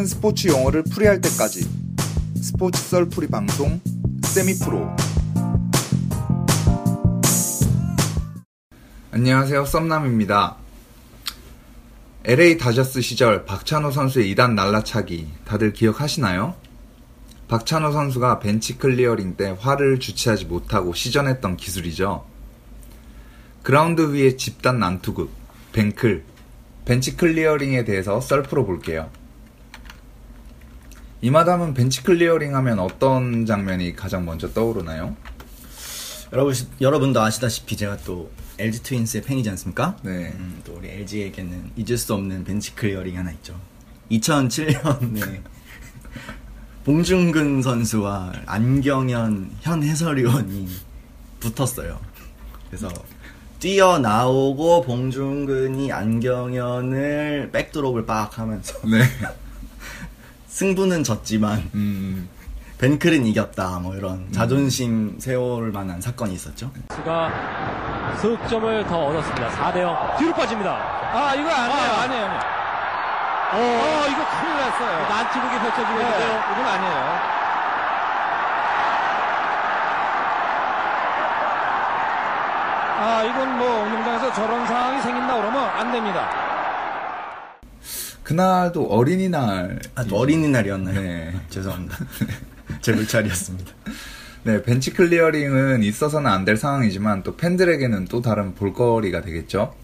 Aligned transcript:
모든 0.00 0.06
스포츠 0.06 0.48
용어를 0.48 0.82
풀이할 0.84 1.20
때까지 1.20 1.68
스포츠 2.40 2.80
썰풀이 2.80 3.26
방송 3.26 3.80
세미프로 4.22 4.88
안녕하세요 9.10 9.66
썸남입니다 9.66 10.56
LA 12.24 12.56
다저스 12.56 13.02
시절 13.02 13.44
박찬호 13.44 13.90
선수의 13.90 14.34
2단 14.34 14.54
날라차기 14.54 15.28
다들 15.44 15.74
기억하시나요? 15.74 16.54
박찬호 17.48 17.92
선수가 17.92 18.38
벤치 18.38 18.78
클리어링 18.78 19.36
때 19.36 19.54
화를 19.58 20.00
주체하지 20.00 20.46
못하고 20.46 20.94
시전했던 20.94 21.56
기술이죠. 21.56 22.24
그라운드 23.62 24.12
위의 24.12 24.36
집단 24.36 24.78
난투극, 24.78 25.30
벤클, 25.72 26.24
벤치 26.84 27.16
클리어링에 27.16 27.84
대해서 27.84 28.20
썰풀어 28.20 28.64
볼게요. 28.64 29.10
이마담은 31.22 31.74
벤치 31.74 32.02
클리어링 32.02 32.54
하면 32.56 32.78
어떤 32.78 33.44
장면이 33.44 33.94
가장 33.94 34.24
먼저 34.24 34.52
떠오르나요? 34.52 35.14
여러분, 36.32 36.54
여러분도 36.80 37.20
아시다시피 37.20 37.76
제가 37.76 37.98
또 37.98 38.30
LG 38.58 38.82
트윈스의 38.82 39.22
팬이지 39.24 39.50
않습니까? 39.50 39.96
네. 40.02 40.32
음, 40.34 40.60
또 40.64 40.74
우리 40.74 40.88
LG에게는 40.88 41.72
잊을 41.76 41.98
수 41.98 42.14
없는 42.14 42.44
벤치 42.44 42.74
클리어링 42.74 43.18
하나 43.18 43.32
있죠 43.32 43.54
2007년에 44.10 45.40
봉중근 46.84 47.62
선수와 47.62 48.32
안경현 48.46 49.50
현 49.60 49.82
해설위원이 49.82 50.68
붙었어요 51.40 52.00
그래서 52.68 52.88
뛰어나오고 53.58 54.82
봉중근이 54.82 55.92
안경현을 55.92 57.50
백드롭을 57.52 58.06
빡 58.06 58.38
하면서 58.38 58.78
네. 58.88 59.02
승부는 60.60 61.04
졌지만 61.04 61.70
음, 61.72 62.28
벤클은 62.76 63.24
이겼다 63.24 63.78
뭐 63.78 63.96
이런 63.96 64.30
자존심 64.30 65.18
세울 65.18 65.72
만한 65.72 66.02
사건이 66.02 66.34
있었죠. 66.34 66.70
스가 66.90 67.32
석점을 68.20 68.86
더 68.86 69.06
얻었습니다. 69.06 69.48
4대0 69.48 70.18
뒤로 70.18 70.32
빠집니다. 70.34 70.70
아, 71.14 71.34
이거 71.34 71.48
아니에요, 71.48 71.92
아. 71.92 72.02
아니에요. 72.02 72.24
아니에요. 72.26 72.40
어, 73.52 73.56
어, 73.56 74.06
이거 74.10 74.20
큰일 74.38 74.56
났어요. 74.58 75.08
난투극이 75.08 75.58
펼쳐지고 75.60 75.98
네, 75.98 76.04
있는데요. 76.04 76.42
이건 76.52 76.66
아니에요. 76.66 77.40
아, 83.02 83.22
이건 83.24 83.58
뭐 83.58 83.84
운동장에서 83.84 84.30
저런 84.34 84.66
상황이 84.66 85.00
생긴다 85.00 85.36
그러면 85.36 85.70
안 85.70 85.90
됩니다. 85.90 86.39
그날도 88.30 88.86
어린이날. 88.86 89.80
아, 89.96 90.04
또 90.04 90.18
어린이날이었나요? 90.18 91.00
네. 91.00 91.32
죄송합니다. 91.48 91.98
제 92.80 92.92
물차리였습니다. 92.92 93.72
네, 94.44 94.62
벤치 94.62 94.92
클리어링은 94.92 95.82
있어서는 95.82 96.30
안 96.30 96.44
될 96.44 96.56
상황이지만 96.56 97.24
또 97.24 97.36
팬들에게는 97.36 98.04
또 98.04 98.22
다른 98.22 98.54
볼거리가 98.54 99.22
되겠죠. 99.22 99.74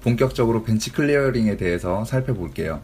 본격적으로 0.00 0.62
벤치 0.62 0.90
클리어링에 0.92 1.58
대해서 1.58 2.06
살펴볼게요. 2.06 2.80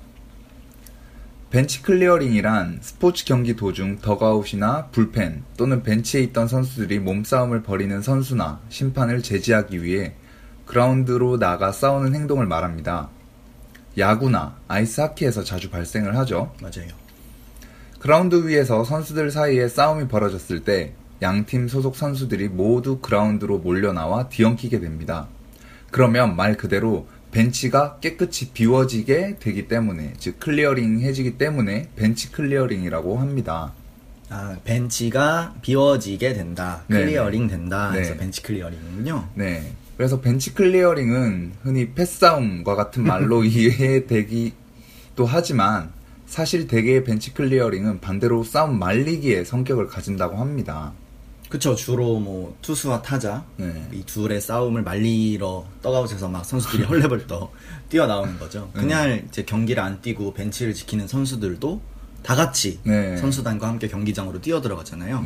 벤치 1.48 1.80
클리어링이란 1.80 2.80
스포츠 2.82 3.24
경기 3.24 3.56
도중 3.56 4.00
덕아웃이나 4.02 4.88
불펜 4.88 5.42
또는 5.56 5.82
벤치에 5.82 6.20
있던 6.20 6.48
선수들이 6.48 6.98
몸싸움을 6.98 7.62
벌이는 7.62 8.02
선수나 8.02 8.60
심판을 8.68 9.22
제지하기 9.22 9.82
위해 9.82 10.12
그라운드로 10.66 11.38
나가 11.38 11.72
싸우는 11.72 12.14
행동을 12.14 12.44
말합니다. 12.44 13.08
야구나 13.98 14.56
아이스 14.68 15.00
하키에서 15.00 15.44
자주 15.44 15.70
발생을 15.70 16.16
하죠. 16.18 16.54
맞아요. 16.60 16.88
그라운드 17.98 18.46
위에서 18.46 18.84
선수들 18.84 19.30
사이에 19.30 19.68
싸움이 19.68 20.08
벌어졌을 20.08 20.60
때 20.64 20.92
양팀 21.20 21.66
소속 21.68 21.96
선수들이 21.96 22.48
모두 22.48 22.98
그라운드로 23.00 23.58
몰려나와 23.58 24.28
뒤엉키게 24.28 24.80
됩니다. 24.80 25.26
그러면 25.90 26.36
말 26.36 26.56
그대로 26.56 27.08
벤치가 27.32 27.98
깨끗이 27.98 28.52
비워지게 28.52 29.36
되기 29.40 29.68
때문에, 29.68 30.14
즉 30.18 30.38
클리어링 30.40 31.00
해지기 31.00 31.36
때문에 31.36 31.90
벤치 31.96 32.32
클리어링이라고 32.32 33.18
합니다. 33.18 33.72
아, 34.30 34.56
벤치가 34.64 35.54
비워지게 35.62 36.34
된다. 36.34 36.84
네네. 36.86 37.04
클리어링 37.04 37.48
된다. 37.48 37.90
그래서 37.92 38.12
네. 38.12 38.18
벤치 38.18 38.42
클리어링이군요. 38.42 39.28
네. 39.34 39.72
그래서 39.98 40.20
벤치 40.20 40.54
클리어링은 40.54 41.54
흔히 41.62 41.92
패싸움과 41.92 42.76
같은 42.76 43.02
말로 43.02 43.42
이해되기도 43.44 45.26
하지만 45.26 45.90
사실 46.24 46.68
대개의 46.68 47.02
벤치 47.02 47.34
클리어링은 47.34 48.00
반대로 48.00 48.44
싸움 48.44 48.78
말리기의 48.78 49.44
성격을 49.44 49.88
가진다고 49.88 50.36
합니다. 50.36 50.92
그쵸. 51.48 51.74
주로 51.74 52.20
뭐 52.20 52.56
투수와 52.62 53.02
타자 53.02 53.44
네. 53.56 53.88
이 53.92 54.04
둘의 54.04 54.40
싸움을 54.40 54.82
말리러 54.82 55.66
덕아웃에서 55.82 56.28
막 56.28 56.44
선수들이 56.44 56.84
헐레벌떡 56.86 57.52
뛰어나오는 57.88 58.38
거죠. 58.38 58.70
네. 58.74 58.82
그냥 58.82 59.22
이제 59.28 59.42
경기를 59.42 59.82
안 59.82 60.00
뛰고 60.00 60.32
벤치를 60.32 60.74
지키는 60.74 61.08
선수들도 61.08 61.80
다 62.22 62.36
같이 62.36 62.78
네. 62.84 63.16
선수단과 63.16 63.66
함께 63.66 63.88
경기장으로 63.88 64.40
뛰어 64.40 64.60
들어가잖아요. 64.60 65.24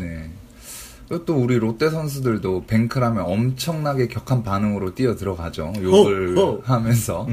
또 1.21 1.37
우리 1.37 1.59
롯데 1.59 1.91
선수들도 1.91 2.65
벤클 2.67 2.96
하면 2.96 3.25
엄청나게 3.25 4.09
격한 4.09 4.43
반응으로 4.43 4.95
뛰어 4.95 5.15
들어가죠. 5.15 5.73
욕을 5.81 6.37
호, 6.37 6.41
호. 6.41 6.63
하면서. 6.65 7.29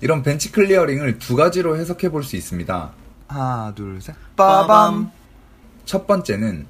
이런 0.00 0.22
벤치 0.22 0.52
클리어링을 0.52 1.18
두 1.18 1.36
가지로 1.36 1.76
해석해 1.76 2.10
볼 2.10 2.22
수 2.22 2.36
있습니다. 2.36 2.92
하나, 3.28 3.72
둘, 3.74 4.00
셋. 4.00 4.14
빠밤! 4.36 5.10
첫 5.84 6.06
번째는 6.06 6.66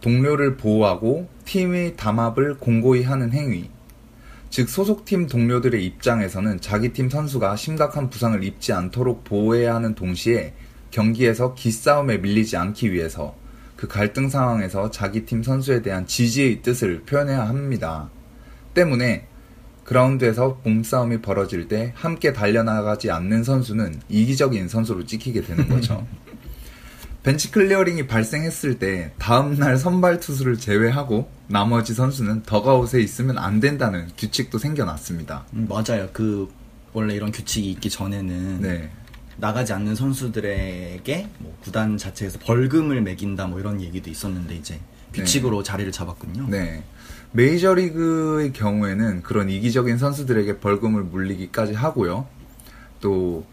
동료를 0.00 0.56
보호하고 0.56 1.28
팀의 1.44 1.96
단합을 1.96 2.58
공고히 2.58 3.02
하는 3.02 3.32
행위. 3.32 3.70
즉 4.50 4.68
소속팀 4.68 5.26
동료들의 5.26 5.84
입장에서는 5.84 6.60
자기 6.60 6.92
팀 6.92 7.10
선수가 7.10 7.56
심각한 7.56 8.10
부상을 8.10 8.42
입지 8.44 8.72
않도록 8.72 9.24
보호해야 9.24 9.74
하는 9.74 9.94
동시에 9.94 10.54
경기에서 10.90 11.54
기싸움에 11.54 12.18
밀리지 12.18 12.56
않기 12.56 12.92
위해서 12.92 13.34
그 13.76 13.86
갈등 13.86 14.28
상황에서 14.28 14.90
자기 14.90 15.24
팀 15.26 15.42
선수에 15.42 15.82
대한 15.82 16.06
지지의 16.06 16.62
뜻을 16.62 17.02
표현해야 17.02 17.46
합니다. 17.48 18.10
때문에 18.74 19.26
그라운드에서 19.84 20.60
몸싸움이 20.64 21.22
벌어질 21.22 21.68
때 21.68 21.92
함께 21.94 22.32
달려나가지 22.32 23.10
않는 23.10 23.44
선수는 23.44 24.00
이기적인 24.08 24.68
선수로 24.68 25.06
찍히게 25.06 25.42
되는 25.42 25.68
거죠. 25.68 26.06
벤치 27.22 27.50
클리어링이 27.50 28.06
발생했을 28.06 28.78
때 28.78 29.12
다음날 29.18 29.76
선발 29.76 30.20
투수를 30.20 30.58
제외하고 30.58 31.28
나머지 31.48 31.92
선수는 31.92 32.44
덕아웃에 32.44 33.00
있으면 33.00 33.38
안 33.38 33.58
된다는 33.58 34.08
규칙도 34.16 34.58
생겨났습니다. 34.58 35.44
음, 35.54 35.66
맞아요. 35.68 36.08
그 36.12 36.48
원래 36.92 37.14
이런 37.14 37.32
규칙이 37.32 37.70
있기 37.72 37.90
전에는 37.90 38.60
네. 38.60 38.90
나가지 39.38 39.72
않는 39.72 39.94
선수들에게 39.94 41.28
뭐 41.38 41.56
구단 41.62 41.98
자체에서 41.98 42.38
벌금을 42.38 43.02
매긴다 43.02 43.46
뭐 43.46 43.60
이런 43.60 43.80
얘기도 43.80 44.10
있었는데 44.10 44.56
이제 44.56 44.80
규칙으로 45.12 45.62
자리를 45.62 45.90
잡았군요. 45.92 46.48
네. 46.48 46.84
메이저리그의 47.32 48.52
경우에는 48.52 49.22
그런 49.22 49.50
이기적인 49.50 49.98
선수들에게 49.98 50.60
벌금을 50.60 51.02
물리기까지 51.04 51.74
하고요. 51.74 52.26
또 53.00 53.44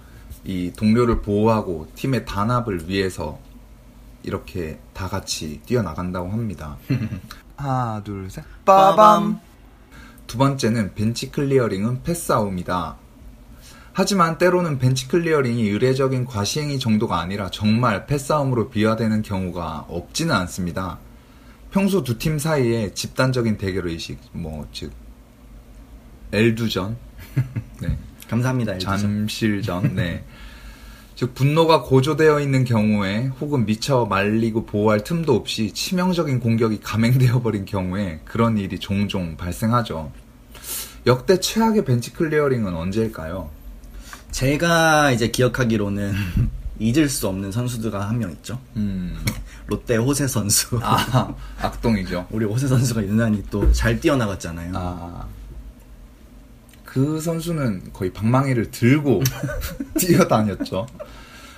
이 0.46 0.74
동료를 0.76 1.22
보호하고 1.22 1.88
팀의 1.96 2.26
단합을 2.26 2.90
위해서 2.90 3.40
이렇게 4.24 4.80
다 4.94 5.08
같이 5.08 5.62
뛰어나간다고 5.66 6.30
합니다. 6.30 6.78
하나, 7.56 8.02
둘, 8.04 8.30
셋. 8.30 8.44
빠밤! 8.66 9.40
두 10.28 10.38
번째는 10.38 10.96
벤치 10.96 11.32
클리어링은 11.32 12.04
패싸움입니다. 12.04 12.98
하지만 13.94 14.38
때로는 14.40 14.80
벤치 14.80 15.07
클리어링이 15.07 15.69
의례적인 15.69 16.25
과시행위 16.25 16.80
정도가 16.80 17.19
아니라 17.19 17.50
정말 17.51 18.07
패싸움으로 18.07 18.69
비화되는 18.69 19.22
경우가 19.22 19.86
없지는 19.88 20.34
않습니다. 20.36 20.98
평소 21.72 22.04
두 22.04 22.18
팀 22.18 22.40
사이에 22.40 22.94
집단적인 22.94 23.57
대결 23.57 23.88
의식, 23.88 24.19
뭐, 24.31 24.68
즉, 24.74 24.92
엘두전, 26.31 26.98
네, 27.81 27.98
감사합니다. 28.28 28.74
엘두전. 28.74 28.98
잠실전, 28.98 29.96
네. 29.96 30.24
즉, 31.16 31.36
분노가 31.36 31.84
고조되어 31.84 32.39
있는 32.39 32.63
경우에 32.63 33.28
혹은 33.39 33.66
미처 33.66 34.06
말리고 34.06 34.66
보호할 34.66 35.04
틈도 35.04 35.36
없이 35.36 35.72
치명적인 35.72 36.39
공격이 36.39 36.80
감행되어 36.81 37.42
버린 37.44 37.66
경우에 37.66 38.22
그런 38.25 38.57
일이 38.57 38.80
종종 38.80 39.38
발생하죠. 39.38 40.12
역대 41.06 41.39
최악의 41.39 41.86
벤치 41.86 42.13
클리어링은 42.13 42.74
언제일까요? 42.74 43.50
제가 44.34 45.12
이제 45.12 45.28
기억하기로는 45.30 46.14
잊을 46.80 47.08
수 47.08 47.28
없는 47.28 47.52
선수가 47.52 48.10
한 48.10 48.18
명 48.18 48.32
있죠. 48.32 48.60
음, 48.76 49.16
롯데 49.68 49.96
호세 49.96 50.28
선수. 50.28 50.80
아, 50.82 51.34
악동이죠. 51.62 52.28
우리 52.34 52.46
호세 52.46 52.68
선수가 52.68 53.04
유난히 53.04 53.44
또 53.50 53.72
잘 53.72 54.00
뛰어나갔잖아요. 54.00 54.72
아, 54.76 55.26
그 56.84 57.20
선수는 57.22 57.94
거의 57.94 58.12
방망이를 58.12 58.72
들고 58.72 59.22
뛰어다녔죠. 59.98 60.88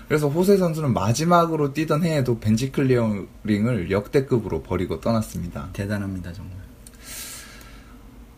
그래서 0.08 0.28
호세 0.30 0.58
선수는 0.58 0.94
마지막으로 0.94 1.74
뛰던 1.74 2.04
해에도 2.04 2.40
벤치 2.40 2.72
클리어링을 2.72 3.90
역대급으로 3.90 4.62
벌이고 4.64 5.00
떠났습니다. 5.02 5.70
대단합니다, 5.74 6.32
정말. 6.34 6.65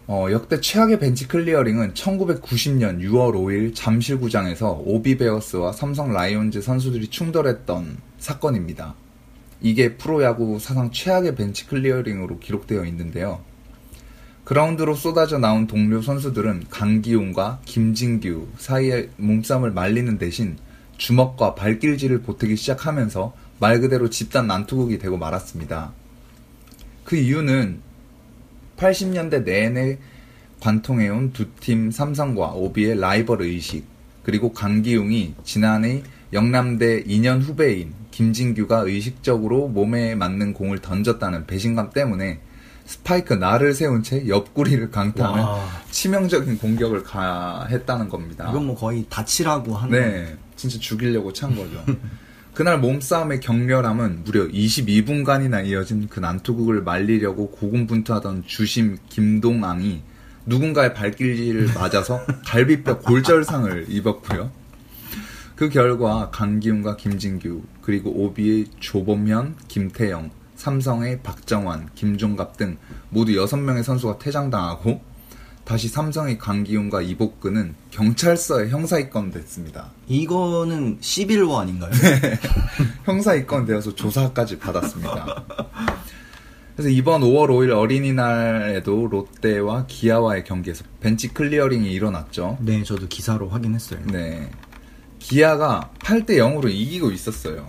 어, 0.10 0.28
역대 0.32 0.62
최악의 0.62 1.00
벤치 1.00 1.28
클리어링은 1.28 1.94
1990년 1.94 3.02
6월 3.02 3.34
5일 3.34 3.76
잠실구장에서 3.76 4.82
OB 4.86 5.02
베어스와 5.02 5.74
삼성 5.74 6.14
라이온즈 6.14 6.62
선수들이 6.62 7.10
충돌했던 7.10 7.98
사건입니다. 8.18 8.96
이게 9.60 9.98
프로야구 9.98 10.60
사상 10.60 10.92
최악의 10.92 11.36
벤치 11.36 11.68
클리어링으로 11.68 12.40
기록되어 12.40 12.86
있는데요. 12.86 13.42
그라운드로 14.46 14.96
쏟아져 14.96 15.40
나온 15.40 15.68
동료 15.68 16.02
선수들은 16.02 16.68
강기웅과 16.70 17.60
김진규 17.66 18.48
사이의 18.60 19.10
몸싸움을 19.18 19.72
말리는 19.72 20.18
대신 20.18 20.56
주먹과 20.96 21.54
발길질을 21.54 22.22
보태기 22.22 22.56
시작하면서 22.56 23.34
말 23.60 23.82
그대로 23.82 24.10
집단 24.10 24.48
난투극이 24.48 25.00
되고 25.00 25.18
말았습니다. 25.18 25.92
그 27.04 27.18
이유는 27.18 27.87
80년대 28.78 29.44
내내 29.44 29.98
관통해온 30.60 31.34
두 31.34 31.48
팀 31.60 31.92
삼성과 31.92 32.52
오비의 32.54 33.00
라이벌 33.00 33.42
의식, 33.42 33.86
그리고 34.24 34.54
강기용이 34.54 35.36
지난해 35.44 36.04
영남대 36.34 37.04
2년 37.06 37.42
후배인 37.42 37.94
김진규가 38.12 38.80
의식적으로 38.80 39.68
몸에 39.68 40.16
맞는 40.16 40.54
공을 40.54 40.80
던졌다는 40.80 41.46
배신감 41.46 41.92
때문에 41.92 42.40
스파이크 42.86 43.34
날을 43.34 43.74
세운 43.74 44.02
채 44.02 44.28
옆구리를 44.28 44.90
강타하는 44.92 45.44
와. 45.44 45.68
치명적인 45.92 46.58
공격을 46.58 47.04
가했다는 47.04 48.10
겁니다. 48.10 48.48
이건 48.50 48.66
뭐 48.68 48.76
거의 48.76 49.06
다치라고 49.10 49.76
하는. 49.76 50.00
네, 50.00 50.38
진짜 50.56 50.80
죽이려고 50.80 51.32
찬 51.34 51.56
거죠. 51.56 51.84
그날 52.58 52.80
몸싸움의 52.80 53.40
격렬함은 53.40 54.24
무려 54.24 54.48
22분간이나 54.48 55.64
이어진 55.68 56.08
그 56.10 56.20
난투극을 56.20 56.82
말리려고 56.82 57.52
고군분투하던 57.52 58.46
주심 58.48 58.98
김동앙이 59.10 60.02
누군가의 60.48 60.96
발길질을 60.96 61.70
맞아서 61.78 62.20
갈비뼈 62.48 62.98
골절상을 63.02 63.86
입었고요. 63.90 64.50
그 65.56 65.70
결과 65.70 66.32
강기훈과 66.32 66.96
김진규 66.96 67.62
그리고 67.84 68.10
오비의 68.10 68.66
조범현, 68.80 69.58
김태영, 69.68 70.32
삼성의 70.56 71.22
박정환, 71.22 71.90
김종갑 71.94 72.58
등 72.58 72.78
모두 73.12 73.34
6명의 73.34 73.84
선수가 73.84 74.18
퇴장당하고 74.18 75.00
다시 75.68 75.90
삼성의 75.90 76.38
강기훈과 76.38 77.02
이복근은 77.02 77.76
경찰서에 77.92 78.70
형사 78.70 78.98
입건됐습니다. 79.00 79.92
이거는 80.08 80.98
11호 81.02 81.58
아닌가요? 81.58 81.92
형사 83.04 83.36
입건되어서 83.36 83.94
조사까지 83.94 84.60
받았습니다. 84.60 85.44
그래서 86.74 86.90
이번 86.90 87.20
5월 87.20 87.50
5일 87.50 87.76
어린이날에도 87.78 89.08
롯데와 89.08 89.88
기아와의 89.88 90.46
경기에서 90.46 90.86
벤치 91.02 91.34
클리어링이 91.34 91.92
일어났죠. 91.92 92.60
네, 92.62 92.82
저도 92.84 93.10
기사로 93.10 93.50
확인했어요. 93.50 94.00
네. 94.06 94.50
기아가 95.20 95.92
8대 96.00 96.38
0으로 96.38 96.70
이기고 96.72 97.12
있었어요. 97.12 97.68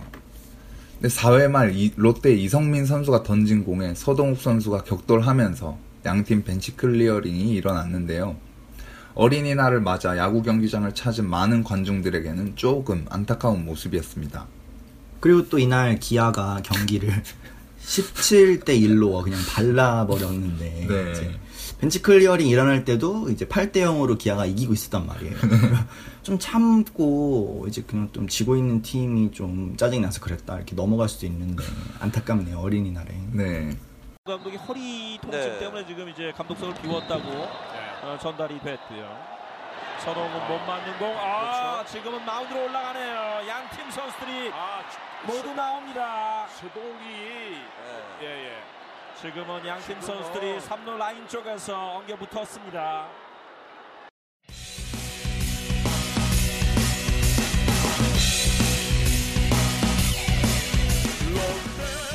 근데 1.01 1.13
4회 1.13 1.49
말 1.49 1.75
이- 1.75 1.91
롯데 1.97 2.33
이성민 2.33 2.85
선수가 2.85 3.23
던진 3.23 3.65
공에 3.65 3.93
서동욱 3.93 4.39
선수가 4.39 4.83
격돌하면서 4.83 5.88
양팀 6.05 6.43
벤치 6.43 6.75
클리어링이 6.75 7.53
일어났는데요. 7.53 8.35
어린이날을 9.15 9.81
맞아 9.81 10.17
야구 10.17 10.41
경기장을 10.41 10.93
찾은 10.93 11.29
많은 11.29 11.63
관중들에게는 11.63 12.55
조금 12.55 13.05
안타까운 13.09 13.65
모습이었습니다. 13.65 14.47
그리고 15.19 15.49
또 15.49 15.59
이날 15.59 15.99
기아가 15.99 16.61
경기를 16.63 17.23
17대 17.83 18.69
1로 18.69 19.23
그냥 19.23 19.39
발라버렸는데 19.49 20.87
네. 20.87 21.11
이제 21.11 21.39
벤치 21.79 22.01
클리어링 22.01 22.47
일어날 22.47 22.85
때도 22.85 23.29
이제 23.29 23.45
8대 23.45 23.77
0으로 23.77 24.17
기아가 24.17 24.45
이기고 24.45 24.73
있었단 24.73 25.07
말이에요. 25.07 25.35
좀 26.23 26.37
참고 26.37 27.65
이제 27.67 27.83
그냥 27.87 28.09
좀 28.11 28.27
지고 28.27 28.55
있는 28.55 28.81
팀이 28.81 29.31
좀 29.31 29.75
짜증 29.77 30.01
나서 30.01 30.19
그랬다 30.19 30.57
이렇게 30.57 30.75
넘어갈 30.75 31.09
수도 31.09 31.25
있는데 31.25 31.63
안타깝네요 31.99 32.59
어린이날에. 32.59 33.07
네. 33.31 33.77
감독이 34.29 34.57
허리 34.57 35.17
통증 35.21 35.39
네. 35.39 35.59
때문에 35.59 35.85
지금 35.85 36.07
이제 36.09 36.31
감독석을 36.35 36.75
비웠다고 36.81 37.23
어, 38.03 38.17
전달이 38.21 38.59
됐고요. 38.61 39.39
선홍은 39.99 40.47
못 40.47 40.59
맞는 40.65 40.97
공. 40.97 41.13
아 41.17 41.83
지금은 41.85 42.23
마운드로 42.25 42.65
올라가네요. 42.65 43.47
양 43.49 43.69
팀 43.71 43.91
선수들이 43.91 44.51
모두 45.25 45.53
나옵니다. 45.53 46.47
수동이 46.47 47.57
예, 48.21 48.25
예. 48.25 48.63
지금은 49.21 49.65
양팀 49.67 49.99
선수들이 49.99 50.59
3루 50.59 50.97
라인 50.97 51.27
쪽에서 51.27 51.97
엉겨 51.97 52.15
붙었습니다. 52.15 53.07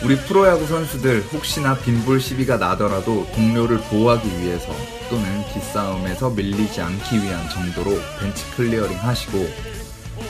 우리 0.05 0.17
프로야구 0.17 0.67
선수들 0.67 1.23
혹시나 1.33 1.75
빈볼 1.75 2.21
시비가 2.21 2.59
나더라도 2.59 3.27
동료를 3.35 3.79
보호하기 3.89 4.29
위해서 4.39 4.71
또는 5.09 5.25
기싸움에서 5.55 6.29
밀리지 6.29 6.83
않기 6.83 7.23
위한 7.23 7.49
정도로 7.49 7.99
벤치 8.21 8.45
클리어링 8.51 8.99
하시고 8.99 9.49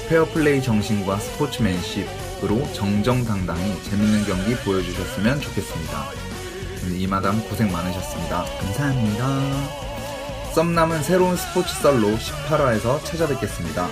페어플레이 0.08 0.62
정신과 0.62 1.18
스포츠맨십으로 1.18 2.72
정정당당히 2.72 3.82
재밌는 3.82 4.24
경기 4.26 4.54
보여주셨으면 4.64 5.40
좋겠습니다. 5.40 6.04
이마담 6.96 7.42
고생 7.48 7.72
많으셨습니다. 7.72 8.44
감사합니다. 8.44 9.26
썸남은 10.54 11.02
새로운 11.02 11.36
스포츠 11.36 11.74
썰로 11.82 12.16
18화에서 12.16 13.04
찾아뵙겠습니다. 13.04 13.88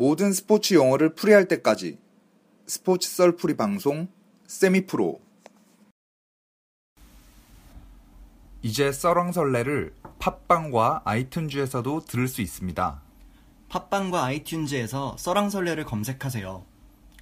모든 0.00 0.32
스포츠 0.32 0.72
용어를 0.72 1.14
풀이할 1.14 1.46
때까지 1.46 1.98
스포츠 2.66 3.06
썰풀이 3.10 3.58
방송 3.58 4.08
세미프로 4.46 5.20
이제 8.62 8.92
썰렁설레를 8.92 9.94
팟빵과 10.18 11.02
아이튠즈에서도 11.04 12.06
들을 12.06 12.28
수 12.28 12.40
있습니다. 12.40 13.02
팟빵과 13.68 14.26
아이튠즈에서 14.26 15.18
써랑설레를 15.18 15.84
검색하세요. 15.84 16.64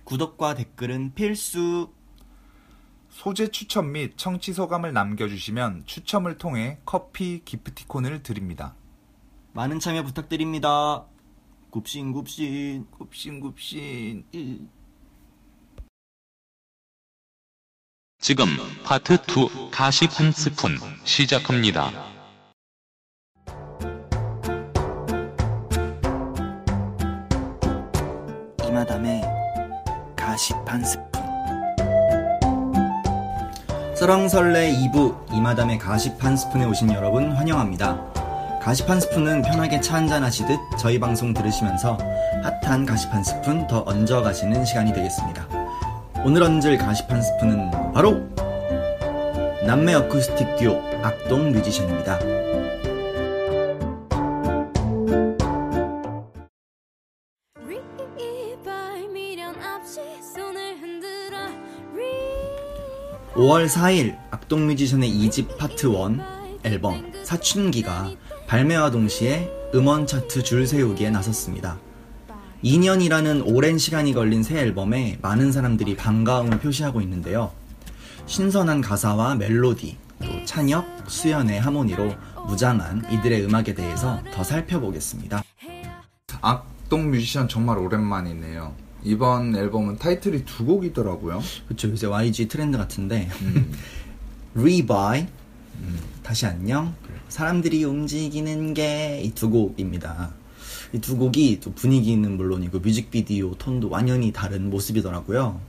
구독과 0.05 0.55
댓글은 0.55 1.15
필수. 1.15 1.93
소재 3.09 3.49
추천 3.49 3.91
및 3.91 4.17
청취 4.17 4.53
소감을 4.53 4.93
남겨주시면 4.93 5.83
추첨을 5.87 6.39
통해 6.39 6.79
커피 6.85 7.43
기프티콘을 7.45 8.23
드립니다. 8.23 8.77
많은 9.53 9.81
참여 9.81 10.05
부탁드립니다. 10.05 11.07
굽신굽신 11.79 12.87
굽신굽신 12.91 14.25
지금 18.19 18.47
파트 18.85 19.15
2 19.15 19.71
가시 19.71 20.07
한 20.07 20.33
스푼 20.33 20.77
시작합니다. 21.05 21.93
이마담의 28.67 29.23
가시 30.17 30.55
한 30.67 30.85
스푼 30.85 31.07
설왕설래 33.95 34.73
2부 34.73 35.33
이마담의 35.33 35.79
가시 35.79 36.11
한 36.19 36.37
스푼에 36.37 36.65
오신 36.65 36.93
여러분 36.93 37.31
환영합니다. 37.31 38.18
한 38.69 39.01
스푼은 39.01 39.41
편하게 39.41 39.81
차 39.81 39.95
한잔 39.95 40.23
하시듯 40.23 40.61
저희 40.79 41.01
방송 41.01 41.33
들으시면서 41.33 41.97
핫한 42.63 42.87
한 42.87 43.25
스푼 43.25 43.67
더 43.67 43.83
얹어 43.87 44.21
가시는 44.21 44.63
시간이 44.67 44.93
되겠습니다. 44.93 45.49
오늘 46.23 46.43
얹을 46.43 46.77
한 47.09 47.23
스푼은 47.23 47.71
바로 47.95 48.29
남매 49.65 49.95
어쿠스틱 49.95 50.57
듀오 50.57 50.83
악동 51.03 51.53
뮤지션입니다. 51.53 52.19
RE-BYE 58.19 59.09
미련 59.11 59.55
없이 59.65 60.01
손을 60.35 60.77
흔들어 60.79 61.39
5월 63.33 63.67
4일 63.67 64.19
악동 64.31 64.67
뮤지션의 64.67 65.11
2집 65.11 65.57
파트 65.57 65.87
1 65.87 66.21
앨범 66.65 67.11
사춘기가 67.25 68.11
발매와 68.49 68.91
동시에 68.91 69.53
음원 69.75 70.07
차트 70.07 70.43
줄 70.43 70.67
세우기에 70.67 71.11
나섰습니다. 71.11 71.79
2년이라는 72.65 73.43
오랜 73.45 73.77
시간이 73.77 74.15
걸린 74.15 74.43
새 74.43 74.59
앨범에 74.59 75.19
많은 75.21 75.53
사람들이 75.53 75.97
반가움을 75.97 76.59
표시하고 76.59 77.03
있는데요. 77.03 77.53
신선한 78.25 78.81
가사와 78.81 79.35
멜로디, 79.35 79.99
또 80.23 80.45
찬혁, 80.47 80.87
수연의 81.07 81.61
하모니로 81.61 82.15
무장한 82.47 83.05
이들의 83.13 83.45
음악에 83.45 83.75
대해서 83.75 84.23
더 84.33 84.43
살펴보겠습니다. 84.43 85.45
악동 86.41 87.11
뮤지션 87.11 87.49
정말 87.49 87.77
오랜만이네요. 87.77 88.75
이번 89.05 89.55
앨범은 89.55 89.99
타이틀이 89.99 90.47
두 90.47 90.65
곡이더라고요. 90.65 91.43
그쵸, 91.69 91.91
요새 91.91 92.07
YG 92.07 92.49
트렌드 92.49 92.79
같은데, 92.79 93.29
RE-BYE, 94.57 95.27
음, 95.79 95.99
다시 96.23 96.47
안녕, 96.47 96.95
사람들이 97.29 97.85
움직이는 97.85 98.75
게 98.75 99.23
이 99.25 99.33
두 99.35 99.51
곡입니다. 99.51 100.33
이 100.93 100.99
두 101.01 101.17
곡이 101.17 101.61
또 101.61 101.73
분위기는 101.75 102.37
물론이고 102.37 102.79
뮤직비디오 102.81 103.55
톤도 103.55 103.89
완전히 103.91 104.33
다른 104.33 104.71
모습이더라고요. 104.71 105.61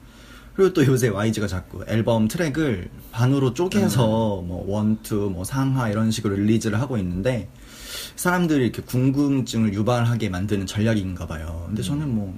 그리고 0.56 0.74
또 0.74 0.86
요새 0.86 1.08
YG가 1.10 1.48
자꾸 1.48 1.84
앨범 1.88 2.28
트랙을 2.28 2.90
반으로 3.12 3.54
쪼개서 3.54 4.08
뭐 4.46 4.66
one 4.68 4.94
two, 4.94 5.30
뭐 5.34 5.44
상하 5.44 5.90
이런 5.90 6.12
식으로 6.12 6.36
release를 6.36 6.82
하고 6.82 6.98
있는데 6.98 7.48
사람들이 8.16 8.64
이렇게 8.66 8.82
궁금증을 8.82 9.74
유발하게 9.74 10.30
만드는 10.30 10.66
전략인가 10.66 11.28
봐요. 11.28 11.64
근데 11.68 11.82
저는 11.82 12.14
뭐 12.14 12.38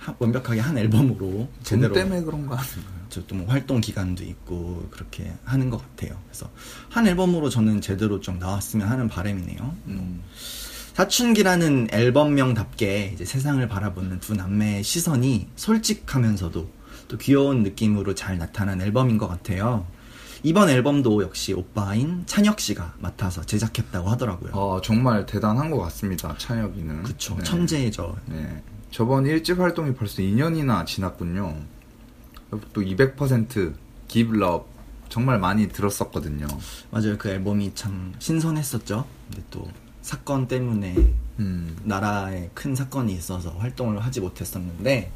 하- 0.00 0.14
완벽하게 0.18 0.60
한 0.60 0.76
앨범으로 0.78 1.18
돈 1.18 1.48
제대로 1.62 1.94
때문에 1.94 2.22
그런 2.22 2.46
거 2.46 2.54
아닌가요? 2.56 3.00
저또 3.10 3.34
뭐 3.34 3.46
활동 3.48 3.80
기간도 3.80 4.22
있고 4.24 4.88
그렇게 4.90 5.32
하는 5.44 5.68
것 5.70 5.78
같아요. 5.78 6.18
그래서 6.26 6.48
한 6.88 7.06
앨범으로 7.06 7.48
저는 7.50 7.80
제대로 7.80 8.20
좀 8.20 8.38
나왔으면 8.38 8.88
하는 8.88 9.08
바람이네요. 9.08 9.76
음. 9.88 10.22
사춘기라는 10.94 11.88
앨범명답게 11.92 13.12
이제 13.14 13.24
세상을 13.24 13.66
바라보는 13.68 14.20
두 14.20 14.34
남매의 14.34 14.82
시선이 14.82 15.48
솔직하면서도 15.56 16.70
또 17.08 17.18
귀여운 17.18 17.62
느낌으로 17.62 18.14
잘 18.14 18.38
나타난 18.38 18.80
앨범인 18.80 19.18
것 19.18 19.26
같아요. 19.28 19.86
이번 20.42 20.68
앨범도 20.68 21.22
역시 21.22 21.52
오빠인 21.52 22.22
찬혁 22.26 22.60
씨가 22.60 22.94
맡아서 22.98 23.42
제작했다고 23.44 24.08
하더라고요. 24.08 24.52
어, 24.52 24.80
정말 24.82 25.26
대단한 25.26 25.70
것 25.70 25.78
같습니다. 25.80 26.34
찬혁이는. 26.38 27.02
그쵸, 27.02 27.36
네. 27.36 27.44
천재죠. 27.44 28.16
네. 28.26 28.62
저번 28.90 29.24
1집 29.24 29.58
활동이 29.58 29.94
벌써 29.94 30.22
2년이나 30.22 30.84
지났군요. 30.84 31.56
또 32.50 32.80
200% 32.80 33.74
Give 34.08 34.36
Love 34.36 34.66
정말 35.08 35.38
많이 35.38 35.68
들었었거든요. 35.68 36.46
맞아요. 36.90 37.16
그 37.18 37.28
앨범이 37.28 37.72
참 37.74 38.14
신선했었죠. 38.18 39.06
근데 39.28 39.44
또 39.50 39.68
사건 40.02 40.48
때문에 40.48 40.94
음. 41.38 41.76
나라에 41.84 42.50
큰 42.54 42.74
사건이 42.74 43.12
있어서 43.14 43.50
활동을 43.50 44.04
하지 44.04 44.20
못했었는데 44.20 45.10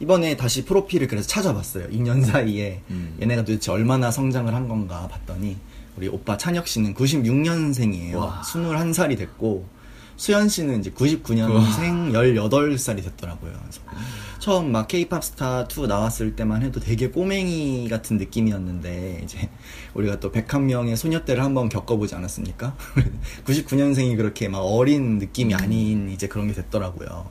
이번에 0.00 0.36
다시 0.36 0.64
프로필을 0.64 1.06
그래서 1.06 1.28
찾아봤어요. 1.28 1.88
2년 1.88 2.24
사이에 2.24 2.82
음. 2.90 3.16
얘네가 3.20 3.44
도대체 3.44 3.70
얼마나 3.70 4.10
성장을 4.10 4.52
한 4.52 4.66
건가 4.66 5.08
봤더니 5.10 5.56
우리 5.96 6.08
오빠 6.08 6.36
찬혁 6.36 6.66
씨는 6.66 6.94
96년생이에요. 6.94 8.16
와. 8.16 8.42
21살이 8.42 9.16
됐고 9.16 9.66
수현 10.16 10.48
씨는 10.48 10.80
이제 10.80 10.90
99년생 10.90 12.12
18살이 12.12 13.02
됐더라고요. 13.02 13.52
그래서 13.60 13.80
처음 14.38 14.72
막 14.72 14.88
케이팝 14.88 15.24
스타 15.24 15.66
2 15.66 15.86
나왔을 15.86 16.36
때만 16.36 16.62
해도 16.62 16.78
되게 16.78 17.08
꼬맹이 17.08 17.88
같은 17.88 18.18
느낌이었는데 18.18 19.22
이제 19.24 19.48
우리가 19.94 20.20
또 20.20 20.30
101명의 20.30 20.96
소녀 20.96 21.24
때를 21.24 21.42
한번 21.42 21.68
겪어보지 21.68 22.14
않았습니까? 22.14 22.76
99년생이 23.46 24.16
그렇게 24.16 24.48
막 24.48 24.58
어린 24.58 25.18
느낌이 25.18 25.54
아닌 25.54 26.10
이제 26.10 26.28
그런 26.28 26.48
게 26.48 26.52
됐더라고요. 26.52 27.28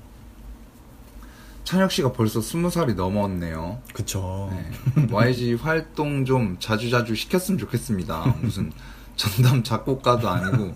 찬혁 1.64 1.92
씨가 1.92 2.12
벌써 2.12 2.40
20살이 2.40 2.96
넘었네요. 2.96 3.82
그쵸. 3.94 4.52
네. 4.52 5.08
YG 5.10 5.54
활동 5.56 6.26
좀 6.26 6.58
자주자주 6.60 7.16
시켰으면 7.16 7.58
좋겠습니다. 7.58 8.36
무슨 8.42 8.72
전담 9.16 9.64
작곡가도 9.64 10.30
아니고 10.30 10.76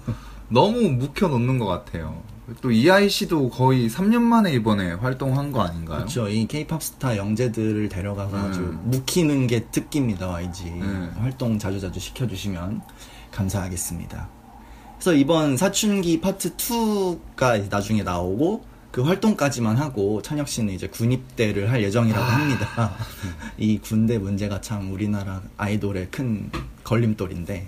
너무 0.49 0.89
묵혀놓는 0.89 1.59
것 1.59 1.65
같아요. 1.65 2.21
또 2.61 2.71
이아이 2.71 3.09
씨도 3.09 3.49
거의 3.49 3.89
3년 3.89 4.21
만에 4.21 4.53
이번에 4.53 4.93
활동한 4.93 5.51
거 5.51 5.61
아닌가요? 5.61 5.99
그렇죠. 5.99 6.29
이 6.29 6.47
케이팝 6.47 6.81
스타 6.81 7.17
영재들을 7.17 7.89
데려가서 7.89 8.37
아주 8.37 8.61
음. 8.61 8.79
묵히는 8.85 9.47
게 9.47 9.65
특기입니다, 9.65 10.29
YG. 10.29 10.63
음. 10.65 11.13
활동 11.19 11.59
자주자주 11.59 11.99
시켜주시면 11.99 12.81
감사하겠습니다. 13.31 14.29
그래서 14.95 15.13
이번 15.13 15.57
사춘기 15.57 16.21
파트 16.21 16.55
2가 16.55 17.69
나중에 17.69 18.03
나오고 18.03 18.63
그 18.91 19.03
활동까지만 19.03 19.75
하고 19.75 20.21
찬혁 20.21 20.47
씨는 20.47 20.73
이제 20.73 20.87
군입대를 20.87 21.69
할 21.69 21.83
예정이라고 21.83 22.23
아. 22.23 22.27
합니다. 22.29 22.95
이 23.59 23.77
군대 23.77 24.17
문제가 24.17 24.61
참 24.61 24.91
우리나라 24.93 25.41
아이돌의 25.57 26.07
큰 26.11 26.49
걸림돌인데 26.83 27.67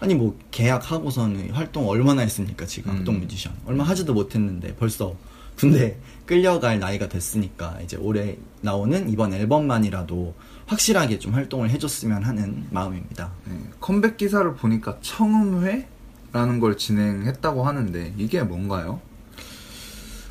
아니 0.00 0.14
뭐 0.14 0.36
계약하고서는 0.50 1.50
활동 1.50 1.88
얼마나 1.88 2.22
했습니까 2.22 2.66
지금 2.66 2.92
음. 2.92 2.96
악동 2.98 3.20
뮤지션 3.20 3.52
얼마 3.66 3.84
하지도 3.84 4.14
못했는데 4.14 4.74
벌써 4.76 5.16
군대 5.56 5.96
끌려갈 6.24 6.78
나이가 6.78 7.08
됐으니까 7.08 7.78
이제 7.82 7.96
올해 7.96 8.36
나오는 8.60 9.08
이번 9.08 9.32
앨범만이라도 9.32 10.34
확실하게 10.66 11.18
좀 11.18 11.34
활동을 11.34 11.70
해줬으면 11.70 12.22
하는 12.22 12.66
마음입니다. 12.70 13.32
네, 13.46 13.54
컴백 13.80 14.16
기사를 14.18 14.54
보니까 14.54 14.98
청음회라는 15.00 16.60
걸 16.60 16.76
진행했다고 16.76 17.64
하는데 17.64 18.14
이게 18.18 18.42
뭔가요? 18.42 19.00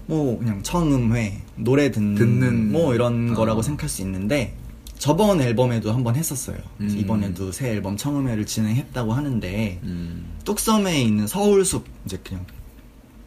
뭐 0.05 0.39
그냥 0.39 0.63
청음회 0.63 1.41
노래 1.55 1.91
듣는, 1.91 2.15
듣는, 2.15 2.71
뭐 2.71 2.95
이런 2.95 3.31
어. 3.31 3.33
거라고 3.33 3.61
생각할 3.61 3.89
수 3.89 4.01
있는데 4.03 4.55
저번 4.97 5.41
앨범에도 5.41 5.91
한번 5.93 6.15
했었어요. 6.15 6.57
음. 6.81 6.95
이번에도 6.97 7.51
새 7.51 7.69
앨범 7.69 7.97
청음회를 7.97 8.45
진행했다고 8.45 9.13
하는데 9.13 9.79
음. 9.83 10.33
뚝섬에 10.43 11.01
있는 11.01 11.27
서울숲 11.27 11.85
이제 12.05 12.19
그냥 12.23 12.45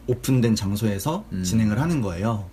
오픈된 0.07 0.57
장소에서 0.57 1.25
음. 1.33 1.43
진행을 1.45 1.81
하는 1.81 2.01
거예요. 2.01 2.49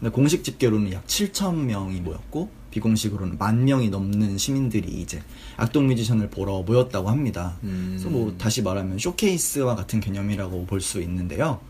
근데 0.00 0.10
공식 0.10 0.42
집계로는 0.42 0.92
약 0.92 1.06
7천 1.06 1.54
명이 1.54 2.00
모였고 2.00 2.50
비공식으로는 2.70 3.36
만 3.38 3.64
명이 3.66 3.90
넘는 3.90 4.38
시민들이 4.38 5.00
이제 5.00 5.22
악동 5.58 5.86
뮤지션을 5.88 6.30
보러 6.30 6.62
모였다고 6.62 7.10
합니다. 7.10 7.58
음. 7.64 7.88
그래서 7.98 8.08
뭐 8.08 8.34
다시 8.38 8.62
말하면 8.62 8.98
쇼케이스와 8.98 9.76
같은 9.76 10.00
개념이라고 10.00 10.64
볼 10.66 10.80
수 10.80 11.00
있는데요. 11.02 11.60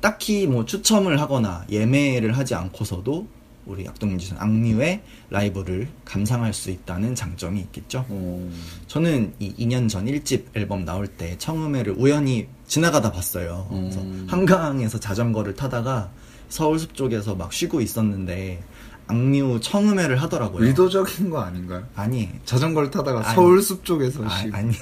딱히 0.00 0.46
뭐 0.46 0.64
추첨을 0.64 1.20
하거나 1.20 1.64
예매를 1.70 2.36
하지 2.36 2.54
않고서도 2.54 3.26
우리 3.68 3.86
악동 3.86 4.12
뮤지션 4.12 4.38
악뮤의 4.38 5.02
라이브를 5.28 5.88
감상할 6.06 6.54
수 6.54 6.70
있다는 6.70 7.14
장점이 7.14 7.60
있겠죠. 7.60 8.04
어, 8.08 8.50
저는 8.86 9.34
이 9.38 9.54
2년 9.54 9.88
전 9.90 10.06
1집 10.06 10.44
앨범 10.54 10.86
나올 10.86 11.06
때 11.06 11.36
청음회를 11.36 11.94
우연히 11.98 12.48
지나가다 12.66 13.12
봤어요. 13.12 13.66
그래서 13.70 14.00
음. 14.00 14.26
한강에서 14.28 14.98
자전거를 14.98 15.54
타다가 15.54 16.10
서울숲 16.48 16.94
쪽에서 16.94 17.34
막 17.34 17.52
쉬고 17.52 17.82
있었는데 17.82 18.62
악뮤 19.06 19.60
청음회를 19.60 20.20
하더라고요. 20.22 20.64
의도적인 20.66 21.28
거 21.28 21.40
아닌가요? 21.40 21.86
아니 21.94 22.30
자전거를 22.46 22.90
타다가 22.90 23.20
아니. 23.26 23.34
서울숲 23.34 23.84
쪽에서 23.84 24.24
아, 24.24 24.28
쉬고. 24.30 24.56
아니 24.56 24.74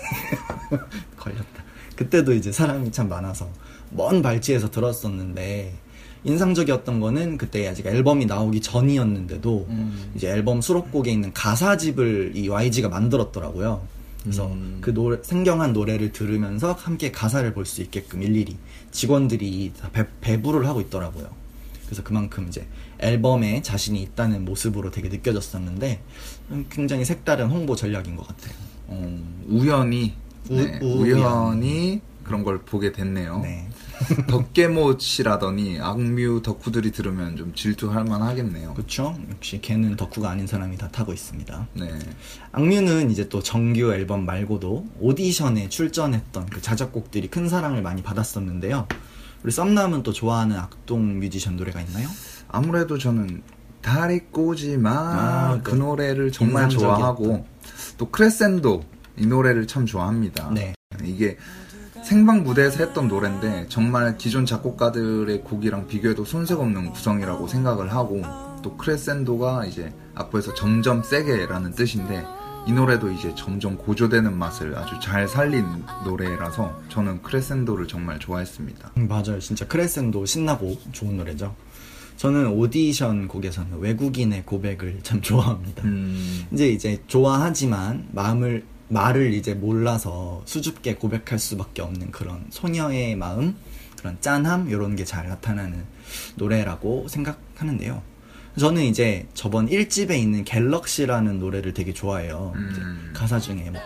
걸렸다. 1.19 1.65
그때도 1.97 2.35
이제 2.35 2.53
사람이 2.53 2.93
참 2.93 3.09
많아서 3.09 3.49
먼 3.91 4.23
발치에서 4.23 4.71
들었었는데 4.71 5.75
인상적이었던 6.27 7.01
거는 7.01 7.39
그때 7.39 7.67
아직 7.69 7.87
앨범이 7.87 8.27
나오기 8.27 8.61
전이었는데도 8.61 9.67
음. 9.71 10.11
이제 10.17 10.29
앨범 10.29 10.61
수록곡에 10.61 11.11
있는 11.11 11.33
가사집을 11.33 12.33
이 12.35 12.49
YG가 12.49 12.89
만들었더라고요. 12.89 13.83
그래서 14.23 14.49
음. 14.49 14.79
그 14.81 14.93
노래, 14.93 15.19
생경한 15.23 15.73
노래를 15.73 16.11
들으면서 16.13 16.73
함께 16.73 17.13
가사를 17.13 17.53
볼 17.55 17.65
수 17.65 17.81
있게끔 17.81 18.23
일일이 18.23 18.57
직원들이 18.91 19.73
다 19.81 19.89
배, 19.93 20.05
배부를 20.21 20.67
하고 20.67 20.81
있더라고요. 20.81 21.29
그래서 21.87 22.03
그만큼 22.03 22.47
이제 22.49 22.67
앨범에 22.99 23.63
자신이 23.63 24.03
있다는 24.03 24.45
모습으로 24.45 24.91
되게 24.91 25.09
느껴졌었는데 25.09 26.01
음, 26.51 26.67
굉장히 26.71 27.05
색다른 27.05 27.47
홍보 27.51 27.77
전략인 27.77 28.17
것 28.17 28.27
같아요. 28.27 28.55
어, 28.89 29.21
우연히 29.49 30.15
우- 30.51 30.57
네, 30.57 30.81
우연히. 30.83 31.13
우연히 31.23 32.01
그런 32.25 32.43
걸 32.43 32.59
보게 32.63 32.91
됐네요. 32.91 33.39
네. 33.43 33.69
덕계못이라더니 34.29 35.81
악뮤 35.81 36.43
덕후들이 36.43 36.93
들으면 36.93 37.37
좀 37.37 37.55
질투할 37.55 38.05
만하겠네요. 38.05 38.75
그렇죠. 38.75 39.17
역시 39.31 39.61
걔는 39.61 39.97
덕후가 39.97 40.31
아닌 40.31 40.47
사람이 40.47 40.77
다 40.77 40.89
타고 40.89 41.13
있습니다. 41.13 41.69
네. 41.75 41.99
악뮤는 42.53 43.11
이제 43.11 43.29
또 43.29 43.43
정규 43.43 43.93
앨범 43.93 44.27
말고도 44.27 44.87
오디션에 45.01 45.69
출전했던 45.69 46.47
그 46.47 46.61
자작곡들이 46.61 47.29
큰 47.29 47.49
사랑을 47.49 47.83
많이 47.83 48.03
받았었는데요. 48.03 48.87
우리 49.43 49.53
썸남은 49.53 50.03
또 50.03 50.13
좋아하는 50.13 50.57
악동 50.57 51.19
뮤지션 51.21 51.57
노래가 51.57 51.81
있나요? 51.81 52.09
아무래도 52.49 52.99
저는 52.99 53.43
다리 53.81 54.21
꼬지마 54.21 54.91
아, 54.91 55.61
그 55.63 55.71
네. 55.73 55.79
노래를 55.79 56.33
정말. 56.33 56.69
좋아하고 56.69 57.47
또 57.99 58.11
크레센도 58.11 58.83
이 59.17 59.27
노래를 59.27 59.67
참 59.67 59.87
좋아합니다. 59.87 60.51
네. 60.53 60.75
이게 61.05 61.37
생방 62.07 62.45
무대에서 62.45 62.85
했던 62.85 63.09
노래인데 63.09 63.67
정말 63.69 64.17
기존 64.17 64.47
작곡가들의 64.47 65.43
곡이랑 65.43 65.89
비교해도 65.89 66.25
손색 66.25 66.61
없는 66.61 66.93
구성이라고 66.93 67.49
생각을 67.49 67.93
하고 67.93 68.23
또 68.63 68.77
크레센도가 68.77 69.67
이제 69.67 69.93
악보에서 70.15 70.55
점점 70.55 71.03
세게라는 71.03 71.73
뜻인데 71.73 72.25
이 72.69 72.73
노래도 72.73 73.11
이제 73.11 73.35
점점 73.35 73.77
고조되는 73.77 74.39
맛을 74.39 74.77
아주 74.79 74.95
잘 75.03 75.27
살린 75.27 75.65
노래라서 76.05 76.81
저는 76.91 77.23
크레센도를 77.23 77.89
정말 77.89 78.21
좋아했습니다. 78.21 78.93
음, 78.99 79.09
맞아요. 79.09 79.41
진짜 79.41 79.67
크레센도 79.67 80.27
신나고 80.27 80.77
좋은 80.93 81.17
노래죠. 81.17 81.57
저는 82.19 82.53
오디션 82.53 83.27
곡에서는 83.27 83.81
외국인의 83.81 84.45
고백을 84.47 85.01
참 85.03 85.21
좋아합니다. 85.21 85.83
음, 85.83 86.47
이제 86.53 86.69
이제 86.69 87.03
좋아하지만 87.09 88.07
마음을 88.13 88.65
말을 88.89 89.33
이제 89.35 89.55
몰라서 89.55 90.43
수줍게 90.45 90.95
고백할 90.97 91.39
수밖에 91.39 91.83
없는 91.83 92.11
그런 92.11 92.45
소녀의 92.51 93.17
마음, 93.17 93.57
그런 93.99 94.17
짠함 94.21 94.69
이런 94.69 94.95
게 94.97 95.05
잘 95.05 95.29
나타나는 95.29 95.85
노래라고 96.37 97.09
생각하는데요. 97.09 98.03
저는 98.59 98.85
이제 98.85 99.27
저번 99.35 99.69
1집에 99.69 100.13
있는 100.19 100.43
갤럭시라는 100.43 101.39
노래를 101.39 101.75
되게 101.75 101.93
좋아해요. 101.93 102.53
음. 102.57 103.13
가사 103.15 103.39
중에 103.39 103.71
뭐 103.71 103.81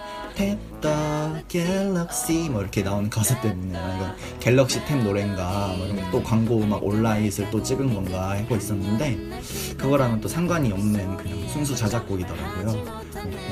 the 0.80 1.44
Galaxy 1.48 2.48
뭐 2.48 2.62
이렇게 2.62 2.82
나오는 2.82 3.10
가사 3.10 3.40
때문에 3.40 3.76
아, 3.76 3.96
이건 3.96 4.16
갤럭시 4.38 4.80
탭 4.84 5.02
노래인가 5.02 5.74
뭐 5.76 5.86
이런 5.86 6.10
또 6.12 6.22
광고 6.22 6.64
막 6.64 6.82
온라인을 6.84 7.50
또 7.50 7.60
찍은 7.60 7.92
건가 7.92 8.30
하고 8.38 8.54
있었는데 8.56 9.40
그거랑은 9.76 10.20
또 10.20 10.28
상관이 10.28 10.70
없는 10.70 11.16
그냥 11.16 11.48
순수 11.48 11.74
자작곡이더라고요. 11.74 12.84
뭐 12.84 13.02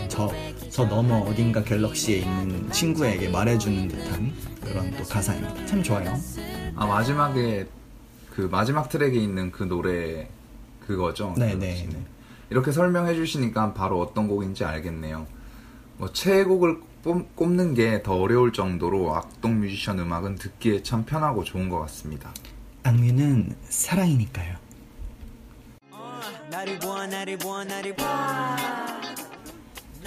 저, 0.08 0.30
저 0.78 0.84
너머 0.84 1.16
어딘가 1.22 1.60
갤럭시에 1.64 2.18
있는 2.18 2.70
친구에게 2.70 3.30
말해주는 3.30 3.88
듯한 3.88 4.32
그런 4.62 4.96
또 4.96 5.02
가사입니다. 5.02 5.66
참 5.66 5.82
좋아요. 5.82 6.14
아 6.76 6.86
마지막에 6.86 7.66
그 8.30 8.42
마지막 8.42 8.88
트랙에 8.88 9.16
있는 9.16 9.50
그 9.50 9.64
노래 9.64 10.28
그거죠. 10.86 11.34
네, 11.36 11.56
네, 11.56 11.84
네. 11.90 11.98
이렇게 12.48 12.70
설명해 12.70 13.16
주시니까 13.16 13.74
바로 13.74 14.00
어떤 14.00 14.28
곡인지 14.28 14.64
알겠네요. 14.64 15.26
뭐 15.96 16.12
최애곡을 16.12 16.78
꼽- 17.02 17.34
꼽는 17.34 17.74
게 17.74 18.00
더 18.04 18.14
어려울 18.14 18.52
정도로 18.52 19.16
악동 19.16 19.58
뮤지션 19.58 19.98
음악은 19.98 20.36
듣기에 20.36 20.84
참 20.84 21.04
편하고 21.04 21.42
좋은 21.42 21.68
것 21.68 21.80
같습니다. 21.80 22.32
악뮤는 22.84 23.56
사랑이니까요. 23.68 24.54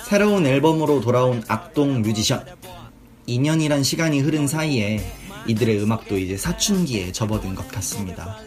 새로운 0.06 0.46
앨범으로 0.46 1.02
돌아온 1.02 1.44
악동 1.48 2.02
뮤지션. 2.02 2.46
2년이란 3.28 3.84
시간이 3.84 4.20
흐른 4.22 4.48
사이에 4.48 5.00
이들의 5.48 5.82
음악도 5.82 6.18
이제 6.18 6.38
사춘기에 6.38 7.12
접어든 7.12 7.56
것 7.56 7.68
같습니다. 7.70 8.38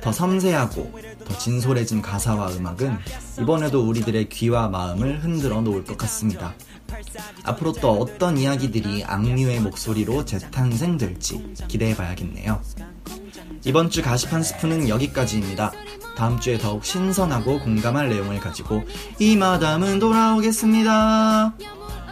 더 0.00 0.12
섬세하고 0.12 1.00
더 1.24 1.38
진솔해진 1.38 2.02
가사와 2.02 2.52
음악은 2.52 2.98
이번에도 3.40 3.86
우리들의 3.88 4.28
귀와 4.28 4.68
마음을 4.68 5.22
흔들어 5.22 5.60
놓을 5.60 5.84
것 5.84 5.96
같습니다. 5.98 6.54
앞으로 7.44 7.72
또 7.72 7.92
어떤 7.92 8.36
이야기들이 8.36 9.04
악뮤의 9.04 9.60
목소리로 9.60 10.24
재탄생될지 10.24 11.54
기대해 11.68 11.94
봐야겠네요. 11.94 12.60
이번 13.64 13.88
주한 13.88 14.42
스푼은 14.42 14.88
여기까지입니다. 14.88 15.72
다음 16.16 16.38
주에 16.38 16.58
더욱 16.58 16.84
신선하고 16.84 17.60
공감할 17.60 18.08
내용을 18.08 18.40
가지고 18.40 18.84
이 19.18 19.36
마담은 19.36 19.98
돌아오겠습니다. 19.98 21.54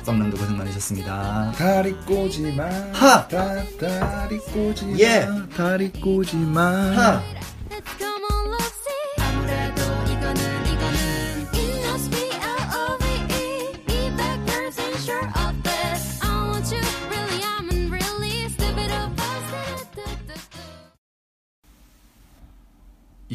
썸남도 0.02 0.36
고생 0.36 0.56
많으셨습니다. 0.58 1.52
다리 1.56 1.92
꼬지 2.04 2.52
마 2.56 2.64
하! 2.92 3.26
다, 3.28 3.54
다리 3.78 4.38
꼬지 4.38 4.86
마 4.86 4.98
예! 4.98 5.28
다리 5.56 5.92
꼬지 5.92 6.36
마 6.36 6.62
하! 6.62 7.22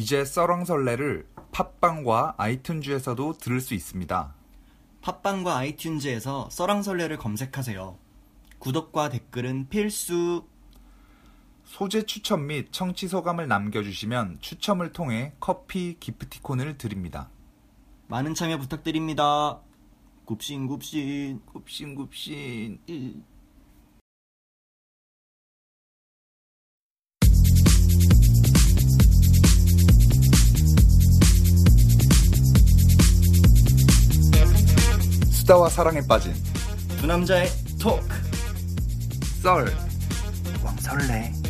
이제 0.08 0.24
썰렁설레를 0.24 1.28
팟빵과 1.52 2.36
아이튠즈에서도 2.38 3.38
들을 3.38 3.60
수 3.60 3.74
있습니다. 3.74 4.34
팟빵과 5.02 5.60
아이튠즈에서 5.60 6.50
써랑설레를 6.50 7.18
검색하세요. 7.18 7.98
구독과 8.58 9.10
댓글은 9.10 9.68
필수. 9.68 10.46
소재 11.64 12.06
추천 12.06 12.46
및 12.46 12.68
청취 12.72 13.06
소감을 13.06 13.48
남겨주시면 13.48 14.38
추첨을 14.40 14.94
통해 14.94 15.34
커피 15.40 15.98
기프티콘을 16.00 16.78
드립니다. 16.78 17.28
많은 18.06 18.32
참여 18.32 18.56
부탁드립니다. 18.56 19.60
굽신굽신. 20.24 21.42
굽신굽신. 21.44 22.78
수다와 35.48 35.70
사랑에 35.70 36.06
빠진 36.06 36.34
두 37.00 37.06
남자의 37.06 37.48
토크. 37.80 38.06
썰. 39.42 39.72
왕설레. 40.62 41.47